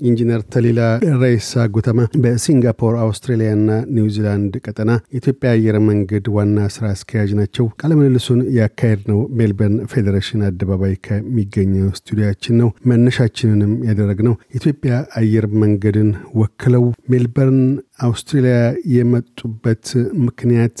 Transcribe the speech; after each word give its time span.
ኢንጂነር 0.00 0.40
ተሊላ 0.52 0.80
ደሬሳ 1.20 1.64
ጉተማ 1.74 2.00
በሲንጋፖር 2.22 2.94
አውስትራሊያና 3.02 3.68
ኒውዚላንድ 3.96 4.54
ቀጠና 4.64 4.92
የኢትዮጵያ 5.12 5.50
አየር 5.52 5.76
መንገድ 5.86 6.26
ዋና 6.36 6.66
ስራ 6.74 6.84
አስኪያጅ 6.94 7.30
ናቸው። 7.38 7.66
ቃለምልልሱን 7.80 8.40
ያካሄድነው 8.56 9.20
ሜልበርን 9.38 9.76
ፌዴሬሽን 9.92 10.42
አደባባይ 10.48 10.94
ከሚገኘው 11.06 11.88
ስቱዲያችን 12.00 12.58
ነው። 12.62 12.70
መነሻችንንም 12.90 13.72
ያደረግነው 13.88 14.36
የኢትዮጵያ 14.48 14.92
አየር 15.20 15.46
መንገድን 15.62 16.10
ወክለው 16.40 16.84
ሜልበርን 17.12 17.62
አውስትራሊያ 18.04 18.58
የመጡበት 18.96 19.86
ምክንያት 20.26 20.80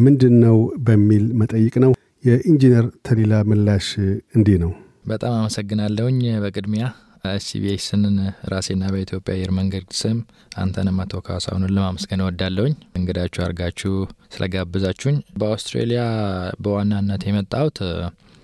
ምንድን 0.00 0.34
ነው 0.44 0.58
በሚል 0.86 1.26
መጠይቅ 1.40 1.74
ነው። 1.86 1.92
የኢንጂነር 2.24 2.86
ተሊላ 3.06 3.34
ምላሽ 3.50 3.86
እንዲህ 4.36 4.58
ነው። 4.64 4.72
በጣም 5.06 5.32
አመሰግናለሁኝ 5.36 6.18
በቅድሚያ 6.42 6.86
ኤስቢኤስንን 7.24 8.16
ራሴና 8.52 8.84
በኢትዮጵያ 8.92 9.34
አየር 9.36 9.50
መንገድ 9.56 9.86
ስም 9.98 10.18
አንተንም 10.56 10.98
አቶ 11.02 11.20
ካሳሁንን 11.26 11.74
ለማመስገን 11.76 12.22
እወዳለሁኝ 12.24 12.74
እንግዳችሁ 12.98 13.40
አድርጋችሁ 13.44 13.92
ስለጋብዛችሁኝ። 14.34 15.18
በአውስትሬሊያ 15.40 16.02
በዋናነት 16.64 17.24
የመጣሁት 17.28 17.78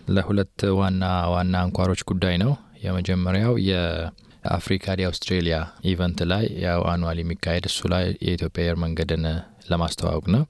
ለሁለት 0.09 0.61
ዋና 0.81 1.05
ዋና 1.35 1.55
አንኳሮች 1.65 2.03
ጉዳይ 2.11 2.37
ነው። 2.45 2.53
የመጀመሪያው 2.85 3.55
የ 3.69 4.00
Africa 4.00 4.95
Day 4.99 5.07
Australia 5.09 5.57
event 5.91 6.21
ላይ 6.33 6.45
ያው 6.67 6.83
annual 6.93 7.19
የሚካሄድ 7.21 7.65
እሱ 7.71 7.89
ላይ 7.95 8.05
የኢትዮጵያ 8.27 8.65
አየር 8.65 8.79
መንገድን 8.85 9.25
ለማስተዋወቅ 9.71 10.27
ነው። 10.35 10.45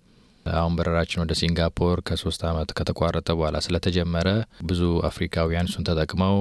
አሁን 0.47 0.75
በረራችን 0.79 1.23
ወደ 1.23 1.33
ሲንጋፖር 1.39 1.99
ከሶስት 2.09 2.43
ዓመት 2.51 2.71
ከተቋረጠ 2.79 3.29
በኋላ 3.39 3.57
ስለተጀመረ 3.65 4.29
ብዙ 4.69 4.81
አፍሪካውያን 5.09 5.69
እሱን 5.71 5.87
ተጠቅመው 5.89 6.37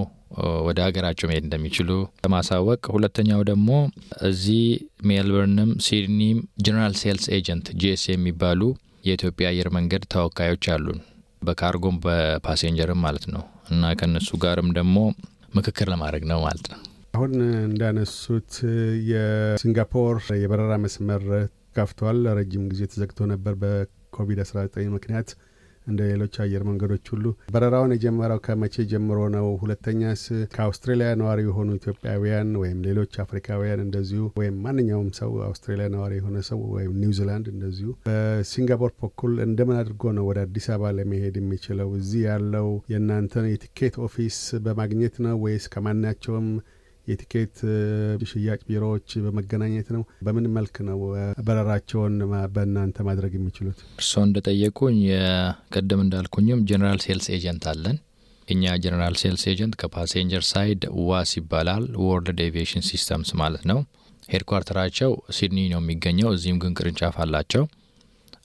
ወደ 0.66 0.80
ሀገራቸው 0.86 1.28
መሄድ 1.30 1.44
እንደሚችሉ 1.46 1.90
ለማሳወቅ፣ 2.24 2.82
ሁለተኛው 2.94 3.42
ደግሞ 3.50 3.70
እዚህ 4.30 4.64
ሜልበርንም 5.10 5.72
ሲድኒም 5.86 6.38
general 6.66 6.96
sales 7.02 7.26
agent 7.38 7.68
GSA 7.82 8.04
የሚባሉ 8.12 8.62
የኢትዮጵያ 9.08 9.48
አየር 9.52 9.70
መንገድ 9.76 10.04
ተወካዮች 10.14 10.66
አሉን፣ 10.74 11.00
በካርጎም 11.42 11.98
በፓሴንጀርም 12.06 13.02
ማለት 13.06 13.26
ነው 13.34 13.44
እና 13.70 13.94
ከእነሱ 14.00 14.30
ጋርም 14.44 14.70
ደግሞ 14.78 14.98
ምክክር 15.56 15.88
ለማድረግ 15.94 16.24
ነው 16.32 16.40
ማለት 16.46 16.68
ነው። 16.72 16.80
አሁን 17.14 17.34
እንዳነሱት 17.68 18.54
የሲንጋፖር 19.12 20.16
የበረራ 20.42 20.74
መስመር 20.86 21.24
ከፍቷል። 21.78 22.18
ረጅም 22.38 22.64
ጊዜ 22.72 22.82
ተዘግቶ 22.92 23.28
ነበር 23.32 23.54
በኮቪድ-19 23.62 24.66
ምክንያት 24.96 25.30
እንደ 25.88 26.00
ሌሎች 26.10 26.36
አየር 26.44 26.64
መንገዶች 26.68 27.06
ሁሉ። 27.14 27.26
በረራውን 27.54 27.94
የጀመረው 27.96 28.40
ከመቼ 28.46 28.86
ጀምሮ 28.92 29.20
ነው? 29.36 29.48
ሁለተኛስ 29.62 30.24
ከአውስትራሊያ 30.54 31.10
ነዋሪ 31.20 31.42
የሆኑ 31.46 31.70
ኢትዮጵያውያን 31.80 32.52
ወይም 32.62 32.80
ሌሎች 32.88 33.14
አፍሪካውያን 33.24 33.84
እንደዚሁ 33.86 34.24
ወይም 34.40 34.56
ማንኛውም 34.66 35.10
ሰው 35.20 35.32
አውስትራሊያ 35.48 35.88
ነዋሪ 35.96 36.14
የሆነ 36.20 36.38
ሰው 36.50 36.62
ወይም 36.76 36.94
ኒውዚላንድ 37.02 37.48
እንደዚሁ 37.54 37.90
በሲንጋፖር 38.08 38.94
በኩል 39.02 39.34
እንደምን 39.48 39.80
አድርጎ 39.82 40.14
ነው 40.18 40.26
ወደ 40.30 40.40
አዲስ 40.46 40.68
አበባ 40.72 40.94
ለመሄድ 40.98 41.38
የሚችለው? 41.42 41.92
እዚህ 42.00 42.24
ያለው 42.30 42.70
የእናንተን 42.92 43.48
የቲኬት 43.52 43.98
office 44.06 44.38
በማግኘት 44.66 45.16
ነው 45.26 45.38
ወይስ 45.46 45.66
ከማናቸውም 45.74 46.50
የቲኬት 47.08 47.56
ሽያጭ 48.30 48.60
ቢሮዎች 48.68 49.10
በመገናኘት 49.26 49.88
ነው? 49.96 50.04
በምን 50.26 50.46
መልክ 50.56 50.76
ነው 50.88 51.00
በረራቸውን 51.48 52.16
በእናንተ 52.56 52.98
ማድረግ 53.08 53.34
የሚችሉት? 53.38 53.78
እርስዎ 54.00 54.24
እንደጠየቁኝ 54.28 55.00
ቅድም 55.76 56.02
እንዳልኩኝም 56.06 56.64
general 56.70 57.00
sales 57.06 57.28
agent 57.36 57.66
አለን። 57.72 57.98
እኛ 58.48 58.74
general 58.82 59.16
sales 59.22 59.44
agent 59.52 59.76
ከ 59.82 59.93
passenger 59.93 60.44
side 60.50 60.82
WAS 61.06 61.32
ይባላል፣ 61.40 61.86
World 62.04 62.42
Aviation 62.46 62.84
Systems 62.90 63.32
ማለት 63.40 63.64
ነው። 63.72 63.80
headquarter 64.30 64.80
ኣቸው 64.80 65.12
ሲድኒ 65.38 65.60
ነው 65.72 65.82
የሚገኘው። 65.82 66.30
እዚህም 66.36 66.60
ግን 66.64 66.76
ቅርንጫፍ 66.78 67.16
አላቸው። 67.24 67.64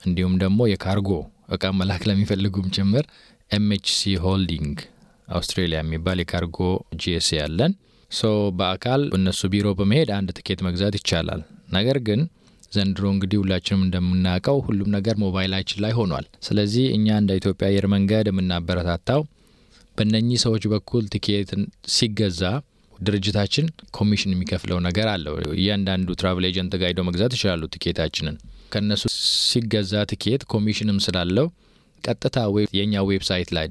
እንዲሁም 0.06 0.34
ደግሞ 0.42 0.60
የካርጎ 0.70 1.08
እቃ 1.54 1.64
መላክ 1.78 2.02
ለሚፈልጉም 2.08 2.66
ጭምር 2.76 3.04
MHC 3.50 4.12
Holding 4.24 4.76
Australia 5.28 5.78
የሚባል 5.82 6.18
የ 6.22 6.33
cargo 6.33 6.58
GSA 7.00 7.38
ያለን 7.40 7.72
so 8.10 8.22
በአካል 8.59 9.03
እነሱ 9.16 9.41
ቢሮ 9.53 9.69
በመሄድ 9.78 10.09
አንድ 10.16 10.31
ትኬት 10.38 10.60
መግዛት 10.66 10.94
ይቻላል። 10.98 11.43
ነገር 11.72 11.98
ግን 12.06 12.21
ዘንድሮ 12.72 13.04
እንግዲህ 13.12 13.38
ሁላችንም 13.43 13.84
እንደምናውቀው 13.87 14.59
ሁሉም 14.66 14.88
ነገር 14.97 15.15
ሞባይላችን 15.22 15.81
ላይ 15.84 15.93
ሆኗል። 15.98 16.26
ስለዚህ 16.47 16.84
እኛ 16.97 17.16
እንደ 17.21 17.38
ኢትዮጵያ 17.41 17.69
አየር 17.71 17.87
መንገድ 17.94 18.26
የምናበረታታው 18.31 19.22
በእነኚህ 19.97 20.38
ሰዎች 20.44 20.65
በኩል 20.72 21.04
ትኬት 21.15 21.50
ሲገዛ 21.94 22.43
ድርጅታችን 22.98 23.66
ኮሚሽን 23.98 24.32
የሚከፍለው 24.34 24.78
ነገር 24.87 25.06
አለው። 25.12 25.34
እያንዳንዱ 25.56 26.09
travel 26.20 26.44
agent 26.48 26.74
ጋር 26.81 26.88
ሄደው 26.91 27.06
መግዛት 27.09 27.34
ይችላሉ 27.37 27.62
ትኬታችንን። 27.75 28.37
ከእነሱ 28.72 29.03
ሲገዛ 29.44 30.03
ትኬት 30.10 30.42
ኮሚሽንም 30.53 30.98
ስላለው 31.06 31.47
ቀጥታ 32.04 32.37
የእኛ 32.77 33.03
website 33.08 33.50
ላይ 33.56 33.66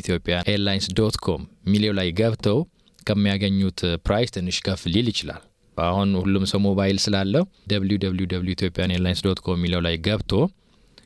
Ethiopian 0.00 0.34
Airlines 0.52 0.86
dot 0.98 1.16
com 1.24 1.42
ሚሊዮ 1.70 1.92
ላይ 1.98 2.08
ገብተው 2.18 2.58
ከሚያገኙት 3.08 3.80
price 4.06 4.30
ትንሽ 4.36 4.56
ከፍ 4.66 4.82
ሊል 4.94 5.08
ይችላል። 5.12 5.42
አሁን 5.76 6.08
ሁሉም 6.20 6.44
ሰው 6.50 6.60
ሞባይል 6.66 6.96
ስላለው 7.04 7.42
www 7.70 7.98
Ethiopian 8.04 8.94
Airlines 8.94 9.20
dot 9.26 9.40
com 9.44 9.56
የሚለው 9.58 9.80
ላይ 9.86 9.96
ገብቶ 10.06 10.32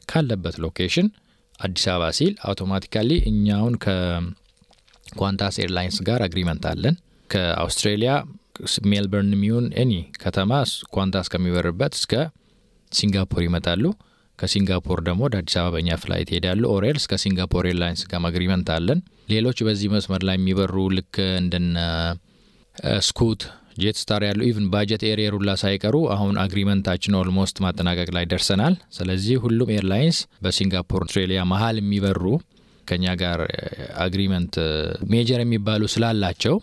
ካለበት 0.08 0.56
location 0.64 1.08
አዲስ 1.58 1.84
አበባ 1.90 2.04
ሲል 2.18 2.32
automatically 2.48 3.10
እኛውን 3.30 3.74
ከኳንታስ 3.84 5.56
Airlines 5.64 5.98
ጋር 6.08 6.20
agreement 6.26 6.64
አለን። 6.70 6.94
ከአውስትሬሊያ 7.30 8.12
ሜልበርን 8.90 9.30
የሚሆን 9.34 9.66
any 9.82 9.92
ከተማ 10.22 10.50
ኳንታስ 10.94 11.28
ከሚበርበት 11.32 11.92
እስከ 11.98 12.12
ሲንጋፖር 12.92 13.42
ይመጣሉ። 13.46 13.84
ከሲንጋፖር 14.42 14.98
ደግሞ 15.06 15.20
ወደ 15.26 15.36
አዲስ 15.40 15.56
አበባ 15.58 15.72
በኛ 15.74 15.96
flight 16.02 16.28
ይሄዳሉ። 16.32 16.62
or 16.74 16.84
else 16.84 17.04
ከ 17.10 17.21
Singapore 17.21 17.66
Airlines 17.70 18.02
ጋር 18.10 18.22
agreement 18.28 18.68
አለን። 18.76 19.00
ሌሎች 19.32 19.58
በዚህ 19.66 19.90
መስመር 19.92 20.22
ላይ 20.28 20.36
የሚበሩ 20.38 20.74
ልክ 20.96 21.16
እንደነ 21.40 21.76
ስኩት፣ 23.06 23.42
ጄት 23.78 23.96
ስታር 24.00 24.22
ያሉ 24.26 24.40
even 24.48 24.66
budget 24.72 25.02
carrier 25.10 25.34
ሁላ 25.36 25.50
ሳይቀሩ 25.60 25.96
አሁን 26.14 26.34
agreement 26.42 26.84
ኣችን 26.84 27.16
almost 27.20 27.56
ማጠናቀቅ 27.64 28.08
ላይ 28.16 28.24
ደርሰናል። 28.32 28.74
ስለዚህ 28.96 29.36
ሁሉም 29.44 29.70
airlines 29.76 30.18
በሲንጋፖር 30.44 31.02
አውስትሬሊያ 31.04 31.42
መሀል 31.52 31.78
የሚበሩ 31.80 32.24
ከኛ 32.86 33.14
ጋር 33.20 33.40
agreement 34.04 34.54
major 35.12 35.40
የሚባሉ 35.44 35.82
ስላላቸው 35.94 36.56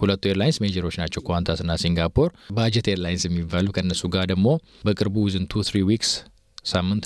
ሁለቱ 0.00 0.22
airlines 0.30 0.58
major 0.62 0.81
ኦች 0.81 0.96
ናቸው፣ 1.00 1.20
ኳንታስ 1.28 1.60
እና 1.64 1.74
ሲንጋፖር። 1.82 2.30
budget 2.56 2.88
airlines 2.92 3.22
የሚባሉ 3.28 3.66
ከእነሱ 3.76 4.02
ጋር 4.14 4.24
ደግሞ 4.32 4.48
በቅርቡ 4.86 5.16
within 5.26 5.44
two 5.52 5.62
three 5.68 5.78
weeks 5.90 6.10
ሳምንት 6.66 7.04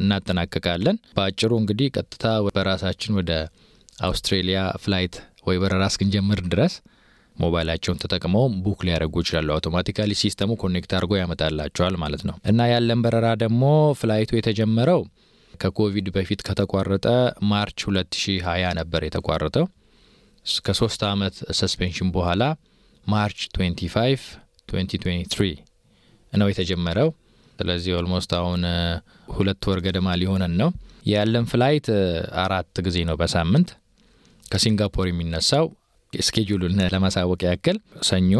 እናጠናቀቃለን። 0.00 0.96
በአጭሩ 1.16 1.52
እንግዲህ 1.60 1.88
ቀጥታ 1.96 2.24
በራሳችን 2.48 3.16
ወደ 3.18 3.32
Australia 4.02 4.60
flight 4.82 5.14
ወይ 5.46 5.58
በረራ 5.62 5.84
እስክንጀምር 5.90 6.40
ድረስ 6.52 6.74
ሞባይላቸውን 7.36 8.00
ተጠቅመው 8.02 8.44
book 8.64 8.80
ሊያደርጉ 8.86 9.14
ይችላሉ። 9.22 9.48
automatically 9.56 10.12
system 10.20 10.50
ኡ 10.62 10.69
connect 10.69 10.92
አድርጎ 10.96 11.12
ያመጣላቸዋል 11.20 11.96
ማለት 12.02 12.22
ነው። 12.28 12.36
እና 12.50 12.68
ያለን 12.72 13.00
በረራ 13.04 13.28
ደግሞ 13.42 13.62
flight 14.00 14.22
ኡ 14.22 14.30
የተጀመረው 14.38 15.02
ከኮቪድ 15.54 16.06
በፊት 16.14 16.40
ከተቋረጠ 16.46 17.06
March 17.50 17.78
2020 17.88 18.72
ነበር 18.80 19.02
የተቋረጠው። 19.06 19.66
ከሶስት 20.66 21.00
ዓመት 21.10 21.36
suspension 21.58 22.08
በኋላ 22.14 22.42
March 23.06 23.40
25 23.56 24.24
2023 24.68 25.62
ነው 26.32 26.48
የተጀመረው። 26.50 27.08
ስለዚህ 27.58 27.92
almost 27.98 28.30
አሁን 28.38 28.62
ሁለት 29.32 29.64
ወር 29.68 29.78
ገደማ 29.84 30.08
ሊሆነን 30.20 30.54
ነው። 30.60 30.70
ያለን 31.06 31.44
flight 31.50 31.88
አራት 32.44 32.76
ጊዜ 32.86 32.98
ነው 33.08 33.16
በሳምንት 33.20 33.68
ከሲንጋፖር 34.46 35.06
የሚነሳው። 35.08 35.66
schedule 36.12 36.57
ኡን 36.57 36.80
ለማሳወቅ 36.92 37.40
ያክል 37.46 37.76
ሰኞ፣ 38.08 38.32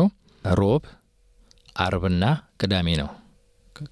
ሮብ፣ 0.45 0.83
አርብና 1.77 2.25
ቅዳሜ 2.61 2.89
ነው 3.01 3.09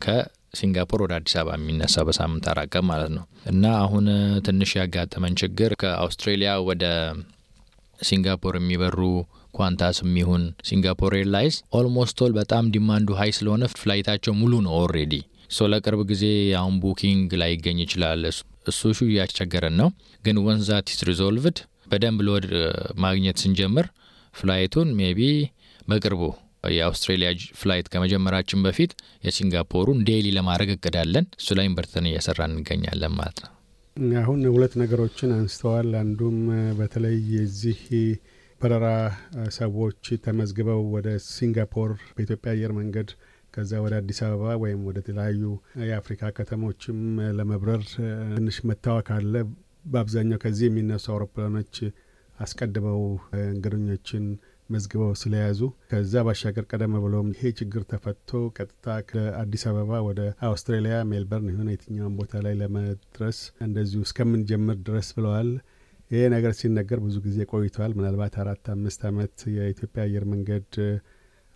ከሲንጋፖር 0.04 1.00
ወደ 1.04 1.12
አዲስ 1.18 1.34
አበባ 1.40 1.56
የሚነሳው 1.58 2.04
በሳምንት 2.08 2.44
አራት 2.52 2.74
ማለት 2.90 3.10
ነው። 3.16 3.24
እና 3.46 3.64
አሁን 3.82 4.06
ትንሽ 4.46 4.70
ያጋጠመን 4.80 5.34
ችግር 5.42 5.72
ከአውስትሬሊያ 5.82 6.52
ወደ 6.68 6.84
ሲንጋፖር 7.98 8.54
የሚበሩ 8.58 9.00
ኳንታስ 9.56 9.98
የሚሆን 10.02 10.42
Singapore 10.68 11.14
Airlines 11.18 11.56
almost 11.78 12.18
all 12.24 12.32
በጣም 12.38 12.70
demand 12.74 13.16
ኡ 13.20 13.24
high 13.24 13.32
ስለሆነ 13.38 13.64
flight 13.74 14.02
ኣቸው 14.02 14.34
ሙሉ 14.40 14.52
ነው 14.66 14.74
already። 14.80 15.14
so 15.50 15.66
ለቅርብ 15.72 16.00
ጊዜ 16.10 16.24
አሁን 16.60 16.76
booking 16.82 17.32
ላይገኝ 17.40 17.78
ይችላል። 17.84 18.22
issue 18.68 18.80
ኡ 18.96 19.08
እያስቸገረን 19.08 19.76
ነው። 19.80 19.88
ግን 20.24 20.36
once 20.44 20.66
that 20.66 20.88
is 20.92 21.02
resolved 21.08 21.58
በደንብ 21.90 22.20
load 22.28 22.46
ማግኘት 23.04 23.38
ስንጀምር 23.42 23.86
flight 24.34 24.67
ኡን 24.67 24.88
maybe 24.98 25.20
በቅርቡ 25.88 26.22
የ 26.74 26.85
Australia 26.85 27.30
flight 27.58 27.86
ከመጀመራችን 27.92 28.62
በፊት 28.66 28.92
የሲንጋፖሩን 29.26 29.98
daily 30.06 30.28
ለማድረግ 30.36 30.70
እቅድ 30.74 30.98
አለን። 30.98 31.26
እሱ 31.40 31.56
ላይ 31.58 31.66
በርትተን 31.76 32.08
እየሰራን 32.10 32.40
እንገኛለን 32.50 33.14
ማለት 33.18 33.38
ነው። 33.44 33.50
አሁን 34.20 34.40
ሁለት 34.54 34.72
ነገሮችን 34.80 35.34
አንስተዋል። 35.36 35.90
አንዱም 36.00 36.38
በተለይ 36.78 37.18
የዚህ 37.34 37.80
በረራ 38.60 38.86
ሰዎች 39.56 40.04
ተመዝግበው 40.24 40.82
ወደ 40.94 41.08
ሲንጋፖር 41.28 41.90
በኢትዮጵያ 42.14 42.52
አየር 42.54 42.72
መንገድ 42.78 43.08
ከዛ 43.54 43.80
ወደ 43.84 43.94
አዲስ 44.00 44.18
አበባ 44.26 44.54
ወይም 44.62 44.80
ወደ 44.88 44.98
ተለያዩ 45.06 45.42
የአፍሪካ 45.88 46.30
ከተሞችም 46.36 47.00
ለመብረር 47.38 47.82
ትንሽ 48.32 48.56
መታወክ 48.70 49.08
አለ። 49.16 49.34
በአብዛኛው 49.84 50.40
ከዚህ 50.44 50.66
የሚነሱ 50.68 51.06
አውሮፕላኖች 51.12 51.76
አስቀድመው 52.38 53.00
እንግደኞችን 53.44 54.24
መዝግበው 54.70 55.12
ስለያዙ 55.20 55.60
ከዛ 55.90 56.22
ባሻገር 56.26 56.64
ቀደም 56.70 56.94
ብለውም 57.04 57.28
ይሄ 57.34 57.50
ችግር 57.58 57.82
ተፈቶ 57.90 58.30
ቀጥታ 58.56 58.94
ከአዲስ 59.10 59.64
አበባ 59.70 60.00
ወደ 60.06 60.20
አውስትራሊያ 60.48 60.96
ሜልበርን 61.10 61.50
የሆነ 61.52 61.68
የትኛውን 61.74 62.16
ቦታ 62.20 62.42
ላይ 62.46 62.54
ለመድረስ 62.60 63.38
እንደዚሁ 63.66 64.00
እስከምንጀምር 64.08 64.78
ድረስ 64.88 65.10
ብለዋል። 65.18 65.50
ይሄ 66.10 66.22
ነገር 66.34 66.52
ሲነገር 66.58 66.98
ብዙ 67.04 67.16
ጊዜ 67.26 67.38
ቆይተዋል። 67.50 67.92
ምናልባት 67.98 68.34
አራት 68.42 68.66
አምስት 68.74 69.02
ዓመት 69.10 69.36
የኢትዮጵያ 69.56 70.02
አየር 70.06 70.24
መንገድ 70.32 70.68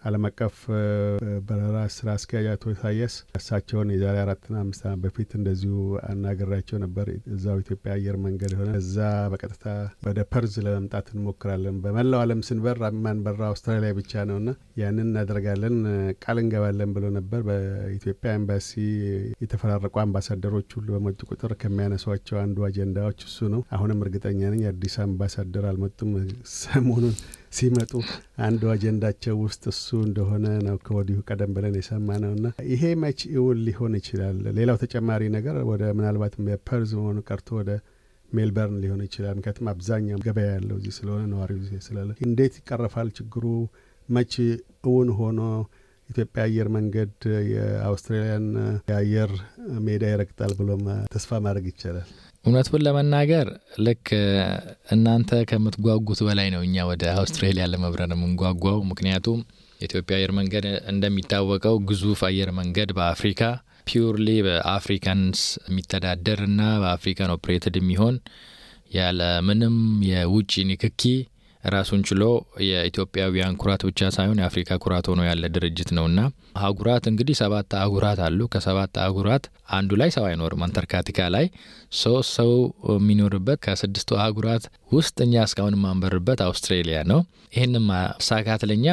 ዓለም 0.02 0.24
አቀፍ 0.28 0.56
በረራ 1.46 1.78
ስራ 1.94 2.08
አስኪያጅ 2.16 2.46
አቶ 2.50 2.64
ኢሳያስ 2.72 3.14
እሳቸውን 3.38 3.88
የዛሬ 3.92 4.16
አራትና 4.22 4.56
አምስት 4.62 4.82
ዓመት 4.86 5.00
በፊት 5.04 5.30
እንደዚሁ 5.38 5.74
አናገራቸው 6.08 6.76
ነበር። 6.84 7.06
እዛው 7.32 7.56
ኢትዮጵያ 7.62 7.90
አየር 7.94 8.16
መንገድ 8.24 8.52
የሆነ 8.54 8.70
እዛ 8.80 8.98
በቀጥታ 9.32 9.64
ወደ 10.06 10.24
ፐርዝ 10.32 10.54
ለመምጣት 10.66 11.08
እንሞክራለን። 11.14 11.78
በመላው 11.84 12.20
ዓለም 12.24 12.42
ስንበር 12.48 12.76
የማንበረው 13.00 13.42
አውስትራሊያ 13.48 13.90
ብቻ 13.98 14.24
ነውና 14.30 14.52
ያንን 14.82 15.06
እናደርጋለን 15.06 15.76
ቃል 16.22 16.38
እንገባለን 16.42 16.92
ብሎ 16.96 17.04
ነበር። 17.18 17.42
በኢትዮጵያ 17.48 18.36
ኤምባሲ 18.38 18.70
የተፈራረቁ 19.42 19.94
አምባሳደሮች 20.04 20.70
ሁሉ 20.78 20.88
በመጡ 20.96 21.20
ቁጥር 21.30 21.54
ከሚያነሷቸው 21.62 22.38
አንዱ 22.44 22.66
አጀንዳዎች 22.68 23.20
እሱ 23.28 23.50
ነው። 23.54 23.62
አሁንም 23.76 24.02
እርግጠኛ 24.04 24.40
ነኝ 24.54 24.64
አዲስ 24.72 24.96
አምባሳደር 25.04 25.66
አልመጡም። 25.70 26.12
ሰሞኑን 26.58 27.14
ሲመጡ 27.52 27.92
አንዱ 28.46 28.62
አጀንዳቸው 28.72 29.36
ውስጥ 29.44 29.62
እሱ 29.72 29.88
እንደሆነ 30.06 30.46
ነው 30.66 30.76
ከወዲሁ 30.86 31.18
ቀደም 31.28 31.52
ብለን 31.56 31.76
የሰማነው። 31.78 32.32
እና 32.36 32.46
ይሄ 32.70 32.82
መች 33.02 33.20
እውን 33.34 33.60
ሊሆን 33.66 33.94
ይችላል? 34.00 34.38
ሌላው 34.58 34.78
ተጨማሪ 34.82 35.22
ነገር 35.36 35.56
ወደ 35.70 35.84
ምናልባት 35.98 36.34
ፐርዝ 36.68 36.92
መሆኑ 36.98 37.18
ቀርቶ 37.28 37.48
ወደ 37.60 37.70
ሜልበርን 38.30 38.78
ሊሆን 38.82 39.02
ይችላል። 39.06 39.34
ምክንያቱም 39.38 39.68
አብዛኛው 39.72 40.18
ገበያ 40.24 40.48
ያለው 40.54 40.76
እዚህ 40.80 40.94
ስለሆነ 40.98 41.22
ነዋሪው 41.32 41.60
እዚህ 41.62 41.82
ስላለ 41.86 42.10
እንዴት 42.26 42.56
ይቀረፋል 42.60 43.10
ችግሩ? 43.18 43.44
መች 44.08 44.34
እውን 44.88 45.08
ሆኖ 45.18 45.40
ኢትዮጵያ 46.08 46.42
አየር 46.46 46.68
መንገድ 46.74 47.14
የአውስትራሊያን 47.52 48.44
የአየር 48.90 49.32
ሜዳ 49.86 50.02
ይረግጣል 50.12 50.52
ብሎ 50.58 50.70
ተስፋ 51.12 51.40
ማድረግ 51.44 51.66
ይቻላል? 51.70 52.06
እውነቱን 52.48 52.82
ለመናገር 52.84 53.46
ልክ 53.86 54.06
እናንተ 54.94 55.40
ከምትጓጉት 55.50 56.20
በላይ 56.26 56.48
ነው 56.54 56.62
እኛ 56.66 56.86
ወደ 56.90 57.04
አውስትራሊያ 57.14 57.64
ለመብረር 57.72 58.12
የምንጓጓው። 58.14 58.78
ምክንያቱም 58.90 59.40
የኢትዮጵያ 59.80 60.14
አየር 60.18 60.32
መንገድ 60.38 60.64
እንደሚታወቀው 60.92 61.76
ግዙፍ 61.88 62.20
አየር 62.28 62.50
መንገድ 62.58 62.90
በአፍሪካ 62.96 63.42
purely 63.88 64.28
በ 64.46 64.65
Africans 64.65 65.40
የሚተዳደር 65.68 66.40
እና 66.48 66.62
በ 66.82 66.93
African 66.93 67.32
operated 67.36 67.76
የሚሆን 67.80 68.16
ያለ 68.94 69.20
ምንም 69.48 69.76
የውጭ 70.08 70.52
ንክኪ 70.70 71.02
ራሱን 71.72 72.00
ችሎ 72.08 72.22
የኢትዮጵያውያን 72.66 73.56
ኩራት 73.60 73.82
ብቻ 73.88 74.10
ሳይሆን 74.16 74.40
የአፍሪካ 74.40 74.78
ኩራት 74.82 75.06
ሆኖ 75.10 75.20
ያለ 75.28 75.44
ድርጅት 75.54 75.90
ነውና 75.96 76.20
አህጉራት 76.58 77.04
እንግዲህ 77.10 77.36
ሰባት 77.40 77.76
አህጉራት 77.78 78.20
አሉ። 78.26 78.40
ከሰባት 78.52 78.94
አህጉራት 79.02 79.44
አንዱ 79.72 79.98
ላይ 80.00 80.10
ሰው 80.16 80.24
አይኖርም። 80.28 80.64
አንታርክቲካ 80.66 81.28
ላይ 81.34 81.46
so 82.00 82.30
ሰው 82.38 82.50
የሚኖርበት 82.94 83.60
ከስድስቱ 83.66 84.18
አህጉራት 84.20 84.64
ውስጥ 84.92 85.16
እኛ 85.26 85.44
እስካሁን 85.46 85.76
የማንበርበት 85.78 86.42
አውስትሬሊያ 86.46 87.00
ነው። 87.12 87.20
ይህንም 87.54 87.86
ማሳካት 87.90 88.62
ለኛ 88.70 88.86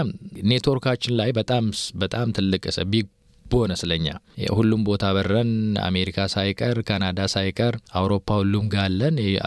ኔትወርካችን 0.50 1.18
ላይ 1.20 1.32
በጣም 1.40 1.66
በጣም 1.98 2.28
ትልቅ 2.38 2.64
big 2.92 3.08
bonus 3.46 3.82
ለኛ 3.90 4.08
ሁሉም 4.56 4.82
ቦታ 4.88 5.06
በረን 5.16 5.52
አሜሪካ 5.86 6.28
ሳይቀር 6.34 6.78
ካናዳ 6.88 7.20
ሳይቀር 7.34 7.74
አውሮፓ 8.00 8.38
ሁሉም 8.40 8.66
ጋር 8.68 8.84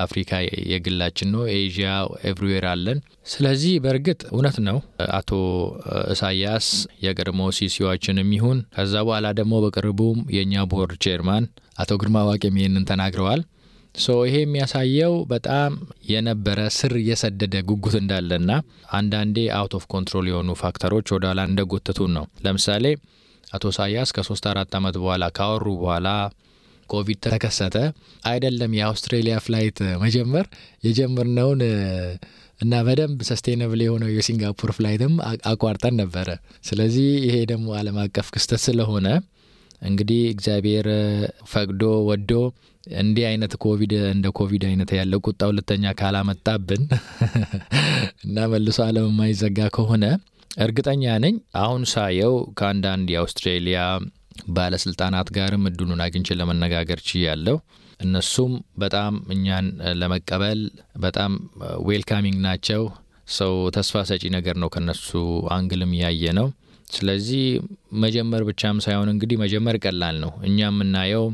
አፍሪካ 0.05 0.33
የግላችን 0.73 1.31
ነው። 1.35 1.43
ኤዥያ 1.55 1.91
everywhere 2.31 2.67
አለን። 2.73 2.99
ስለዚህ 3.27 3.75
በእርግጥ 3.85 4.21
እውነት 4.31 4.57
ነው 4.69 4.79
አቶ 5.19 5.31
ኢሳያስ 6.13 6.69
የቀድሞ 7.05 7.51
CEO 7.59 7.77
ዋችንም 7.77 8.33
ይሁን 8.37 8.61
ከዛ 8.77 8.95
በኋላ 9.07 9.29
ደግሞ 9.39 9.55
በቅርቡም 9.65 10.19
የእኛ 10.37 10.65
ቦርድ 10.73 10.95
chairman 11.05 11.47
አቶ 11.79 11.93
ግርማ 12.03 12.19
ዋቄም 12.29 12.59
ይህንን 12.61 12.89
ተናግረዋል። 12.91 13.43
so 13.99 14.15
ይሄ 14.27 14.37
የሚያሳየው 14.41 15.15
በጣም 15.31 15.73
የነበረ 16.11 16.59
ስር 16.77 16.93
የሰደደ 17.07 17.55
ጉጉት 17.69 17.95
እንዳለና 18.01 18.51
አንዳንዴ 18.99 19.39
out 19.57 19.73
of 19.79 19.85
control 19.93 20.27
የሆኑ 20.31 20.51
factor 20.61 20.89
ኦች 20.89 21.09
ወደ 21.15 21.25
ኋላ 21.31 21.43
እንደጎተቱን 21.49 22.13
ነው። 22.17 22.27
ለምሳሌ 22.47 22.85
አቶ 23.53 23.65
ኢሳያስ 23.73 24.11
ከሶስት 24.17 24.45
አራት 24.51 24.73
ዓመት 24.79 24.97
በኋላ 25.01 25.25
ካወሩ 25.37 25.67
በኋላ 25.81 26.09
ኮቪድ 26.89 27.19
ተከሰተ። 27.27 27.77
አይደለም 28.25 28.75
የአውስትሬሊያ 28.79 29.37
flight 29.45 29.79
መጀመር 30.03 30.47
የጀመርነውን 30.87 31.63
እና 32.61 32.75
በደንብ 32.87 33.19
sustainable 33.29 33.81
የሆነው 33.85 34.09
የሲንጋፖር 34.13 34.71
flight 34.77 35.04
ም 35.04 35.13
አቋርጠን 35.51 35.95
ነበረ። 36.01 36.29
ስለዚህ 36.69 37.09
ይሄ 37.27 37.37
ደግሞ 37.51 37.69
ዓለም 37.81 37.99
አቀፍ 38.05 38.29
ክስተት 38.35 38.63
ስለሆነ 38.65 39.07
እንግዲህ 39.83 40.21
እግዚአብሔር 40.31 40.87
ፈቅዶ 41.51 41.83
ወዶ 42.09 42.33
እንዲህ 42.85 43.25
አይነት 43.29 43.53
ኮቪድ 43.63 43.93
እንደ 44.11 44.27
ኮቪድ 44.39 44.63
አይነት 44.69 44.91
ያለ 44.99 45.15
ቁጣ 45.25 45.41
ሁለተኛ 45.51 45.93
ካላመጣብን 45.99 46.83
እና 48.27 48.47
መልሶ 48.53 48.79
ዓለም 48.87 49.07
የማይዘጋ 49.09 49.69
ከሆነ 49.77 50.05
እርግጠኛ 50.59 51.03
ነኝ 51.25 51.35
አሁን 51.61 51.83
ሳየው 51.91 52.35
ከአንዳንድ 52.59 53.09
የአውስትሬሊያ 53.13 53.81
ባለስልጣናት 54.57 55.29
ጋርም 55.37 55.67
እድሉን 55.69 56.01
አግኝቼ 56.05 56.37
ለመነጋገር 56.41 57.01
ችያለሁ። 57.09 57.57
እነሱም 58.01 58.53
በጣም 58.83 59.15
እኛን 59.35 59.67
ለመቀበል 60.01 60.61
በጣም 61.05 61.33
welcoming 61.89 62.39
ናቸው። 62.47 62.83
so 63.37 63.55
ተስፋ 63.77 64.03
ሰጪ 64.11 64.25
ነገር 64.37 64.57
ነው 64.63 64.69
ከነሱ 64.75 65.09
angle 65.57 65.93
ም 66.01 66.33
ያየነው። 66.39 66.47
ስለዚህ 66.93 67.43
መጀመር 68.03 68.43
ብቻም 68.49 68.79
ሳይሆን 68.85 69.09
እንግዲህ 69.15 69.39
መጀመር 69.43 69.77
ቀላል 69.85 70.17
ነው። 70.25 70.33
እኛ 70.49 70.59
የምናየው 70.67 71.25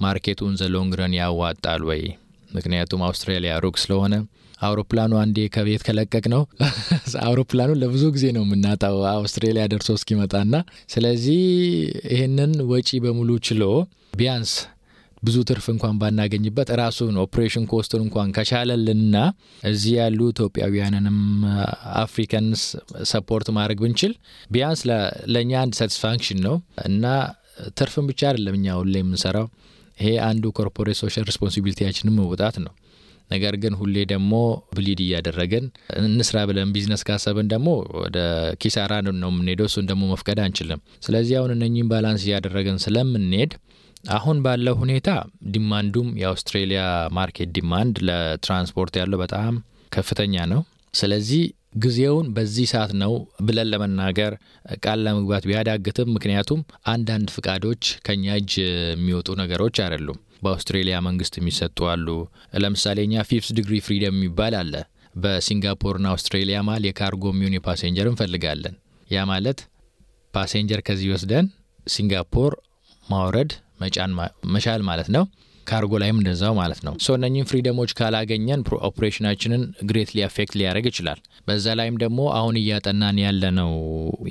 market 0.00 0.34
ኡን 0.34 0.56
the 0.60 0.76
long 0.76 0.98
run 0.98 1.14
ያዋጣል 1.18 1.82
ወይ? 1.90 2.02
ምክንያቱም 2.50 3.02
አውስትራሊያ 3.08 3.54
ሩቅ 3.64 3.76
ስለሆነ 3.82 4.14
አውሮፕላኑ 4.66 5.12
አንዴ 5.22 5.38
ከቤት 5.54 5.82
ከለቀቅ 5.86 6.24
ነው 6.34 6.42
አውሮፕላኑን 7.26 7.80
ለብዙ 7.82 8.04
ጊዜ 8.14 8.26
ነው 8.36 8.44
የምናጣው 8.46 8.96
አውስትሬሊያ 9.10 9.64
ደርሶ 9.72 9.96
እስኪመጣና 9.98 10.54
ስለዚህ 10.94 11.42
ይህንን 12.14 12.54
ወጪ 12.72 12.90
በሙሉ 13.04 13.30
ችሎ 13.48 13.64
ቢያንስ 14.16 14.52
ብዙ 15.22 15.36
ትርፍ 15.48 15.66
እንኳን 15.72 15.94
ባናገኝበት 16.00 16.68
ራሱን 16.80 17.14
operation 17.22 17.64
cost 17.70 17.86
ኡን 17.86 18.02
እንኳን 18.06 18.32
ከቻለልንና 18.36 19.16
እዚህ 19.70 19.92
ያሉ 19.98 20.20
ኢትዮጵያውያንንም 20.32 21.18
Africans 22.02 22.62
support 23.12 23.48
ማድረግ 23.56 23.80
ብንችል 23.84 24.12
ቢያንስ 24.50 24.82
ለእኛ 25.34 25.52
አንድ 25.62 25.74
satisfaction 25.80 26.40
ነው 26.46 26.56
እና 26.88 27.04
ትርፍን 27.78 28.06
ብቻ 28.10 28.22
አይደለም 28.30 28.56
እኛ 28.58 28.74
ሁሌ 28.78 28.94
የምንሰራው 29.00 29.46
ይሄ 29.98 30.10
አንዱ 30.26 30.44
corporate 30.56 30.98
social 31.02 31.24
responsibility 31.30 31.82
ያችንን 31.82 32.16
መውጣት 32.20 32.56
ነው። 32.64 32.72
ነገር 33.30 33.54
ግን 33.62 33.74
ሁሌ 33.78 33.96
ደግሞ 34.10 34.32
bleed 34.74 35.00
እያደረግን 35.04 35.64
እንስራ 36.02 36.36
ብለን 36.48 36.72
ቢዝነስ 36.74 37.02
ካሰብን 37.08 37.46
ደግሞ 37.52 37.68
ወደ 38.02 38.18
ኪሳራ 38.60 38.92
ነው 39.06 39.30
የምንሄደው። 39.30 39.68
እሱን 39.70 39.86
ደግሞ 39.90 40.02
መፍቀድ 40.12 40.40
አንችልም። 40.44 40.82
ስለዚህ 41.06 41.34
አሁን 41.40 41.52
እነኚህን 41.56 41.88
balance 41.92 42.24
እያደረግን 42.26 42.78
ስለምንሄድ 42.84 43.54
አሁን 44.16 44.38
ባለው 44.44 44.74
ሁኔታ 44.80 45.08
demand 45.54 45.86
ኡም 45.86 46.08
የአውስትሬሊያ 46.20 46.82
market 47.16 47.50
demand 47.56 47.96
ለትራንስፖርት 48.08 48.94
ያለው 49.00 49.20
በጣም 49.22 49.54
ከፍተኛ 49.92 50.44
ነው። 50.52 50.60
ስለዚህ 50.94 51.42
ጊዜውን 51.76 52.26
በዚህ 52.36 52.66
ሰዓት 52.72 52.92
ነው 53.00 53.12
ብለን 53.46 53.68
ለመናገር 53.72 54.32
ቃል 54.84 54.98
ለመግባት 55.06 55.44
ቢያዳግትም፣ 55.48 56.08
ምክንያቱም 56.16 56.60
አንዳንድ 56.92 57.28
ፍቃዶች 57.34 57.84
ከኛ 58.06 58.36
እጅ 58.40 58.52
የሚወጡ 58.62 59.28
ነገሮች 59.42 59.78
አይደሉም። 59.84 60.18
በአውስትሬሊያ 60.42 60.96
መንግስት 61.06 61.34
የሚሰጡ 61.38 61.78
አሉ። 61.92 62.08
ለምሳሌ 62.62 62.98
እኛ 63.06 63.24
fifth 63.28 63.50
degree 63.58 63.76
freedom 63.86 64.16
የሚባል 64.16 64.54
አለ። 64.60 64.74
በሲንጋፖርና 65.14 66.06
አውስትሬሊያ 66.12 66.58
መሀል 66.66 66.84
የካርጎ 66.88 67.24
የሚሆን 67.32 67.56
የ 67.56 67.65
passenger 67.65 68.08
እንፈልጋለን። 68.10 68.74
ያ 69.10 69.24
ማለት 69.30 69.60
passenger 70.34 70.80
ከዚህ 70.86 71.08
ወስደን 71.14 71.46
ሲንጋፖር 71.86 72.52
ማውረድ 73.06 73.50
መጫን 73.82 74.12
መቻል 74.54 74.82
ማለት 74.88 75.08
ነው። 75.16 75.24
ካርጎ 75.66 75.92
ላይም 76.02 76.18
እንደዛው 76.20 76.54
ማለት 76.58 76.80
ነው። 76.86 76.94
so 77.04 77.16
እነኝህን 77.18 77.48
freedom 77.50 77.75
ኦች 77.75 77.90
ካላገኘን 77.98 78.60
operation 78.88 79.25
ኣችንን 79.25 79.62
greatly 79.88 80.24
affect 80.26 80.54
ሊያደርግ 80.60 80.86
ይችላል። 80.90 81.18
በዛ 81.48 81.74
ላይም 81.80 81.96
ደግሞ 82.02 82.20
አሁን 82.38 82.56
እያጠናን 82.62 83.18
ያለነው 83.24 83.72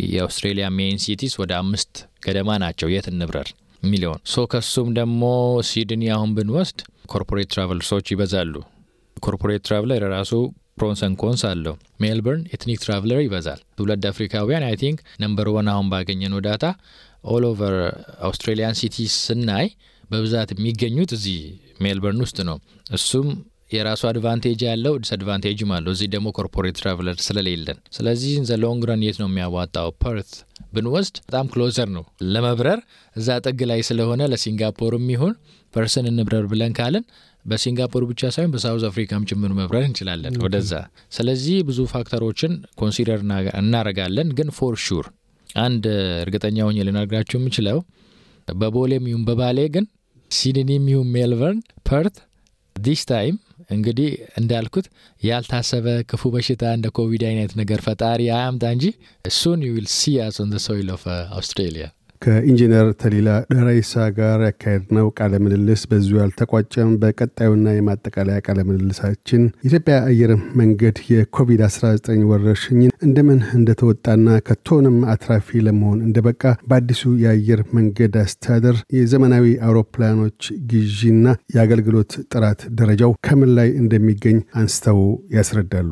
የአውስትሬሊያ 0.07 0.67
main 0.77 0.99
cities 1.05 1.35
ወደ 1.41 1.53
አምስት 1.61 1.93
ገደማ 2.25 2.57
ናቸው 2.63 2.89
የት 2.93 3.07
እንብረር 3.11 3.49
ብለን 3.83 4.19
so 4.31 4.45
ከሱም 4.51 4.87
ደግሞ 4.97 5.23
ሲድኒ 5.69 6.03
አሁን 6.13 6.29
ብንወስድ 6.37 6.79
corporate 7.07 7.49
travelers 7.53 7.89
ኦች 7.89 8.05
ይበዛሉ። 8.13 8.53
corporate 9.17 9.63
traveler 9.67 10.03
የራሱ 10.05 10.31
pros 10.79 10.99
and 10.99 11.13
cons 11.21 11.41
አለው። 11.49 11.75
ሜልበርን 12.03 12.41
ethnic 12.53 12.79
traveler 12.83 13.19
ይበዛል። 13.23 13.59
ትውልድ 13.77 14.05
አፍሪካውያን 14.09 14.65
I 14.67 14.75
think 14.81 14.97
number 15.23 15.47
one 15.55 15.67
አሁን 15.73 15.89
ባገኘነው 15.91 16.41
data 16.47 16.65
all 17.27 17.43
over 17.49 17.75
Australian 18.27 18.77
city 18.79 18.95
ስናይ 19.17 19.67
በብዛት 20.09 20.49
የሚገኙት 20.55 21.11
እዚህ 21.17 21.39
ሜልበርን 21.83 22.21
ውስጥ 22.25 22.39
ነው። 22.49 22.57
እሱም 22.95 23.27
የራሱ 23.71 24.01
advantage 24.09 24.59
ያለው 24.67 24.93
disadvantage 25.03 25.60
ም 25.60 25.69
አለው። 25.75 25.91
እዚህ 25.95 26.07
ደግሞ 26.13 26.27
corporate 26.37 26.75
traveler 26.79 27.17
ስለሌለን፣ 27.25 27.77
ስለዚህ 27.95 28.33
the 28.49 28.57
long 28.63 28.83
run 28.89 29.01
የት 29.05 29.17
ነው 29.21 29.27
የሚያዋጣው? 29.29 29.89
ፐርት 30.03 30.31
ብንወስድ 30.75 31.15
በጣም 31.27 31.45
closer 31.53 31.89
ነው 31.95 32.03
ለመብረር 32.33 32.79
እዛ 33.15 33.37
ጥግ 33.45 33.61
ላይ 33.71 33.81
ስለሆነ 33.89 34.21
ለሲንጋፖርም 34.31 35.07
ይሁን 35.13 35.33
ፐርስን 35.73 36.05
እንብረር 36.11 36.45
ብለን 36.51 36.75
ካልን 36.77 37.05
በሲንጋፖር 37.45 38.03
ብቻ 38.09 38.21
ሳይሆን 38.35 38.51
በሳውዝ 38.53 38.83
አፍሪካም 38.89 39.25
ጭምር 39.29 39.51
መብረር 39.57 39.83
እንችላለን 39.87 40.37
ወደዛ። 40.45 40.71
ስለዚህ 41.17 41.57
ብዙ 41.67 41.79
factor 41.91 42.22
ኦችን 42.22 42.53
consider 42.79 43.19
እናረጋለን። 43.59 44.29
ግን 44.37 44.49
for 44.57 44.75
sure 44.85 45.07
አንድ 45.63 45.83
እርግጠኛ 46.23 46.57
ሆኜ 46.67 46.87
ልነግራችሁ 46.87 47.37
የምችለው 47.39 47.77
በቦሌም 48.47 49.05
ይሁን 49.09 49.23
በባሌ 49.27 49.59
ግን 49.75 49.85
ሲድኒም 50.31 50.85
ይሁን 50.91 51.09
ሜልበርን፣ 51.15 51.59
ፐርት 51.89 52.15
this 52.75 53.01
time 53.09 53.35
እንግዲህ 53.69 54.09
እንዳልኩት 54.39 54.87
ያልታሰበ 55.21 55.87
ክፉ 56.09 56.23
በሽታ 56.33 56.63
እንደ 56.77 56.87
ኮቪድ 56.97 57.23
አይነት 57.29 57.51
ነገር 57.61 57.79
ፈጣሪ 57.85 58.21
አያምጣ 58.37 58.65
እንጂ 58.75 58.85
እሱን 59.25 59.61
you 59.67 59.71
will 59.75 59.87
see 59.95 60.17
us 60.25 60.37
on 60.43 60.51
soil 60.65 60.89
of 60.95 61.03
Australia። 61.37 61.87
ከኢንጂነር 62.25 62.87
ተሊላ 63.01 63.29
ደራይሳ 63.51 64.03
ጋር 64.15 64.39
ያካሄድነው 64.45 65.07
ቃለ 65.17 65.33
ምልልስ 65.43 65.81
በዚሁ 65.89 66.17
አልተቋጨም። 66.23 66.91
በቀጣዩና 67.01 67.75
የማጠቃለያ 67.75 68.37
ቃለ 68.45 68.59
ምልልሳችን 68.69 69.43
የኢትዮጵያ 69.59 69.97
አየር 70.09 70.31
መንገድ 70.61 70.99
የኮቪድ-19 71.11 72.25
ወረርሽኝን 72.31 72.93
እንደምን 73.07 73.41
እንደተወጣና 73.57 74.37
ከቶንም 74.47 74.97
አትራፊ 75.13 75.61
ለመሆን 75.67 76.01
እንደበቃ 76.07 76.41
በአዲሱ 76.69 77.13
የአየር 77.23 77.61
መንገድ 77.77 78.15
አስተዳደር 78.23 78.77
የዘመናዊ 78.97 79.45
አውሮፕላኖች 79.67 80.41
ግዢና 80.71 81.23
የአገልግሎት 81.55 82.13
ጥራት 82.33 82.61
ደረጃው 82.79 83.13
ከምን 83.27 83.53
ላይ 83.59 83.71
እንደሚገኝ 83.81 84.39
አንስተው 84.55 85.01
ያስረዳሉ። 85.35 85.91